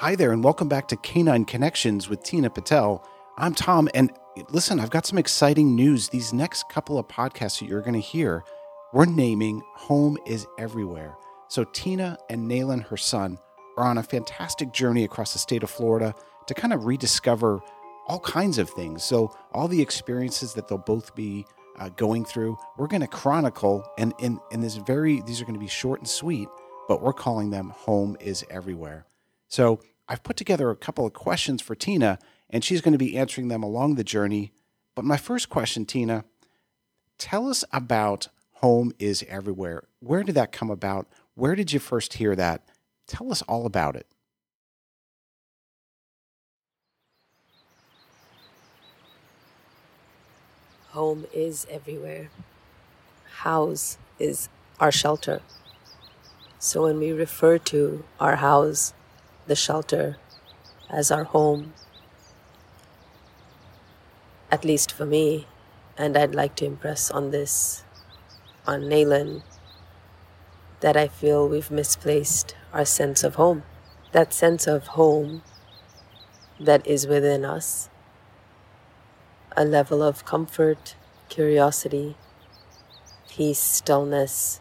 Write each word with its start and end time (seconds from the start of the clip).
Hi 0.00 0.14
there, 0.14 0.30
and 0.30 0.44
welcome 0.44 0.68
back 0.68 0.88
to 0.88 0.96
Canine 0.98 1.46
Connections 1.46 2.06
with 2.06 2.22
Tina 2.22 2.50
Patel. 2.50 3.02
I'm 3.38 3.54
Tom, 3.54 3.88
and 3.94 4.12
listen, 4.50 4.78
I've 4.78 4.90
got 4.90 5.06
some 5.06 5.16
exciting 5.16 5.74
news. 5.74 6.10
These 6.10 6.34
next 6.34 6.68
couple 6.68 6.98
of 6.98 7.08
podcasts 7.08 7.60
that 7.60 7.66
you're 7.66 7.80
going 7.80 7.94
to 7.94 7.98
hear, 7.98 8.44
we're 8.92 9.06
naming 9.06 9.62
Home 9.74 10.18
is 10.26 10.46
Everywhere. 10.58 11.16
So, 11.48 11.64
Tina 11.64 12.18
and 12.28 12.46
Naylan, 12.46 12.84
her 12.88 12.98
son, 12.98 13.38
are 13.78 13.86
on 13.86 13.96
a 13.96 14.02
fantastic 14.02 14.70
journey 14.70 15.02
across 15.02 15.32
the 15.32 15.38
state 15.38 15.62
of 15.62 15.70
Florida 15.70 16.14
to 16.46 16.52
kind 16.52 16.74
of 16.74 16.84
rediscover 16.84 17.62
all 18.06 18.20
kinds 18.20 18.58
of 18.58 18.68
things. 18.68 19.02
So, 19.02 19.34
all 19.52 19.66
the 19.66 19.80
experiences 19.80 20.52
that 20.52 20.68
they'll 20.68 20.76
both 20.76 21.14
be 21.14 21.46
uh, 21.78 21.88
going 21.88 22.26
through, 22.26 22.58
we're 22.76 22.86
going 22.86 23.00
to 23.00 23.06
chronicle, 23.08 23.82
and 23.96 24.12
in, 24.18 24.40
in 24.50 24.60
this 24.60 24.76
very, 24.76 25.22
these 25.22 25.40
are 25.40 25.46
going 25.46 25.54
to 25.54 25.58
be 25.58 25.66
short 25.66 26.00
and 26.00 26.08
sweet, 26.08 26.48
but 26.86 27.00
we're 27.00 27.14
calling 27.14 27.48
them 27.48 27.70
Home 27.70 28.18
is 28.20 28.44
Everywhere. 28.50 29.06
So 29.48 29.80
I've 30.08 30.22
put 30.22 30.36
together 30.36 30.70
a 30.70 30.76
couple 30.76 31.06
of 31.06 31.12
questions 31.12 31.62
for 31.62 31.74
Tina, 31.74 32.18
and 32.50 32.64
she's 32.64 32.80
going 32.80 32.92
to 32.92 32.98
be 32.98 33.16
answering 33.16 33.48
them 33.48 33.62
along 33.62 33.94
the 33.94 34.04
journey. 34.04 34.52
But 34.94 35.04
my 35.04 35.16
first 35.16 35.48
question, 35.48 35.84
Tina, 35.84 36.24
tell 37.18 37.48
us 37.48 37.64
about 37.72 38.28
Home 38.60 38.92
is 38.98 39.24
Everywhere. 39.28 39.84
Where 40.00 40.22
did 40.22 40.34
that 40.36 40.52
come 40.52 40.70
about? 40.70 41.06
Where 41.34 41.54
did 41.54 41.72
you 41.72 41.78
first 41.78 42.14
hear 42.14 42.34
that? 42.36 42.68
Tell 43.06 43.30
us 43.30 43.42
all 43.42 43.66
about 43.66 43.96
it. 43.96 44.06
Home 50.90 51.26
is 51.34 51.66
everywhere. 51.70 52.30
House 53.40 53.98
is 54.18 54.48
our 54.80 54.90
shelter. 54.90 55.42
So 56.58 56.84
when 56.84 56.98
we 56.98 57.12
refer 57.12 57.58
to 57.58 58.02
our 58.18 58.36
house 58.36 58.94
the 59.46 59.56
shelter 59.56 60.16
as 60.90 61.10
our 61.10 61.24
home. 61.24 61.72
At 64.50 64.64
least 64.64 64.92
for 64.92 65.06
me, 65.06 65.46
and 65.96 66.16
I'd 66.16 66.34
like 66.34 66.54
to 66.56 66.64
impress 66.64 67.10
on 67.10 67.30
this 67.30 67.82
on 68.66 68.82
Naylan 68.82 69.42
that 70.80 70.96
I 70.96 71.08
feel 71.08 71.48
we've 71.48 71.70
misplaced 71.70 72.54
our 72.72 72.84
sense 72.84 73.24
of 73.24 73.36
home. 73.36 73.62
That 74.12 74.32
sense 74.32 74.66
of 74.66 74.88
home 74.88 75.42
that 76.60 76.86
is 76.86 77.06
within 77.06 77.44
us. 77.44 77.88
A 79.56 79.64
level 79.64 80.02
of 80.02 80.24
comfort, 80.24 80.94
curiosity, 81.28 82.16
peace, 83.28 83.58
stillness, 83.58 84.60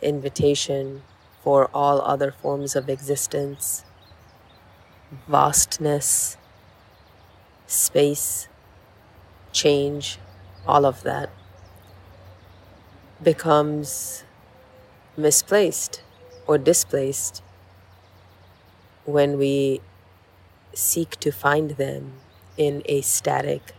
invitation, 0.00 1.02
for 1.44 1.68
all 1.74 2.00
other 2.00 2.32
forms 2.32 2.74
of 2.74 2.88
existence, 2.88 3.84
vastness, 5.28 6.38
space, 7.66 8.48
change, 9.52 10.18
all 10.66 10.86
of 10.86 11.02
that 11.02 11.30
becomes 13.22 14.24
misplaced 15.16 16.02
or 16.46 16.58
displaced 16.58 17.42
when 19.04 19.36
we 19.38 19.82
seek 20.74 21.10
to 21.20 21.30
find 21.30 21.72
them 21.72 22.12
in 22.56 22.82
a 22.86 23.02
static, 23.02 23.74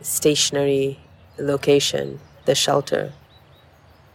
stationary 0.00 0.98
location, 1.38 2.18
the 2.46 2.54
shelter. 2.54 3.12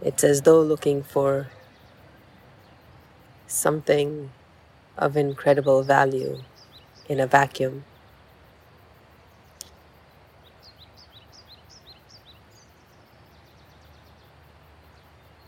It's 0.04 0.24
as 0.24 0.42
though 0.42 0.64
looking 0.64 1.04
for 1.04 1.50
something 3.46 4.32
of 4.98 5.16
incredible 5.16 5.84
value 5.84 6.42
in 7.08 7.20
a 7.20 7.28
vacuum. 7.28 7.86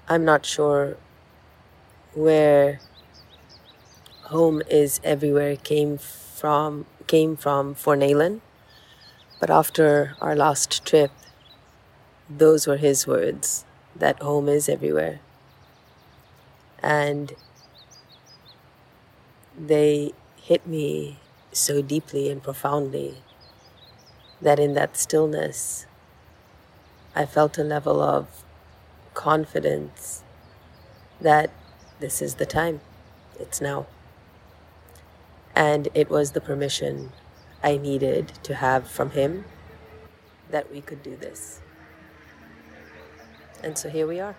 I'm 0.08 0.24
not 0.24 0.46
sure 0.46 0.97
where 2.13 2.80
home 4.25 4.62
is 4.69 5.02
everywhere 5.03 5.56
came 5.56 5.97
from 5.97 6.86
came 7.08 7.36
from 7.36 7.74
for 7.74 7.97
Naylan, 7.97 8.42
but 9.40 9.50
after 9.50 10.16
our 10.22 10.36
last 10.36 10.86
trip, 10.86 11.09
those 12.30 12.68
were 12.68 12.78
his 12.78 13.08
words 13.08 13.66
that 13.96 14.22
home 14.22 14.50
is 14.50 14.68
everywhere. 14.68 15.20
And 16.81 17.34
they 19.58 20.14
hit 20.36 20.68
me 20.68 21.20
so 21.52 21.81
deeply 21.81 22.30
and 22.30 22.42
profoundly 22.42 23.18
that 24.42 24.59
in 24.59 24.74
that 24.74 24.98
stillness, 24.98 25.86
I 27.16 27.26
felt 27.26 27.58
a 27.58 27.64
level 27.64 28.02
of 28.02 28.44
confidence 29.14 30.24
that 31.22 31.52
this 32.00 32.22
is 32.22 32.36
the 32.36 32.46
time, 32.46 32.81
it's 33.40 33.62
now. 33.62 33.86
And 35.56 35.88
it 35.94 36.10
was 36.10 36.31
the 36.31 36.42
permission 36.42 37.12
I 37.64 37.78
needed 37.78 38.28
to 38.44 38.56
have 38.56 38.90
from 38.90 39.12
him 39.12 39.46
that 40.50 40.72
we 40.72 40.81
could 40.81 41.04
do 41.04 41.16
this. 41.16 41.62
And 43.63 43.78
so 43.78 43.90
here 43.90 44.06
we 44.06 44.19
are. 44.19 44.35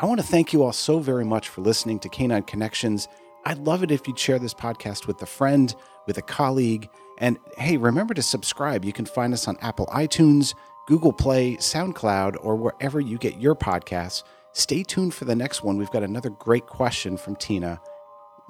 I 0.00 0.06
want 0.06 0.20
to 0.20 0.26
thank 0.26 0.52
you 0.52 0.64
all 0.64 0.72
so 0.72 0.98
very 0.98 1.24
much 1.24 1.48
for 1.48 1.60
listening 1.60 2.00
to 2.00 2.08
Canine 2.08 2.42
Connections. 2.42 3.06
I'd 3.44 3.58
love 3.58 3.84
it 3.84 3.92
if 3.92 4.08
you'd 4.08 4.18
share 4.18 4.38
this 4.38 4.54
podcast 4.54 5.06
with 5.06 5.22
a 5.22 5.26
friend, 5.26 5.72
with 6.06 6.18
a 6.18 6.22
colleague. 6.22 6.88
And 7.18 7.38
hey, 7.56 7.76
remember 7.76 8.12
to 8.14 8.22
subscribe. 8.22 8.84
You 8.84 8.92
can 8.92 9.06
find 9.06 9.32
us 9.32 9.46
on 9.46 9.56
Apple 9.60 9.86
iTunes, 9.86 10.54
Google 10.88 11.12
Play, 11.12 11.56
SoundCloud, 11.56 12.36
or 12.40 12.56
wherever 12.56 13.00
you 13.00 13.16
get 13.18 13.38
your 13.38 13.54
podcasts. 13.54 14.24
Stay 14.54 14.82
tuned 14.82 15.14
for 15.14 15.24
the 15.24 15.36
next 15.36 15.62
one. 15.62 15.76
We've 15.76 15.90
got 15.90 16.02
another 16.02 16.30
great 16.30 16.66
question 16.66 17.16
from 17.16 17.36
Tina. 17.36 17.80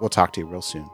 We'll 0.00 0.08
talk 0.08 0.32
to 0.32 0.40
you 0.40 0.46
real 0.46 0.62
soon. 0.62 0.88